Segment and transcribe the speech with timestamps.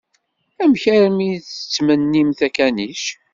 [0.61, 3.03] Amek armi i d-tettmennimt akanic?